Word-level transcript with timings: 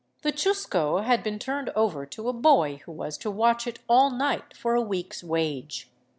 The 0.23 0.31
chusco 0.31 1.03
had 1.03 1.21
been 1.21 1.37
turned 1.37 1.69
over 1.75 2.07
to 2.07 2.27
a 2.27 2.33
boy 2.33 2.77
who 2.85 2.91
was 2.91 3.19
to 3.19 3.29
watch 3.29 3.67
it 3.67 3.77
all 3.87 4.09
night 4.09 4.57
for 4.57 4.73
a 4.73 4.81
week's 4.81 5.23
wage. 5.23 5.91